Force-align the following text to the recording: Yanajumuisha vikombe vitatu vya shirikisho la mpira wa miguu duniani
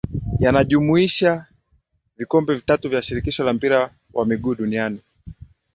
Yanajumuisha 0.39 1.45
vikombe 2.17 2.53
vitatu 2.53 2.89
vya 2.89 3.01
shirikisho 3.01 3.43
la 3.43 3.53
mpira 3.53 3.93
wa 4.13 4.25
miguu 4.25 4.55
duniani 4.55 4.99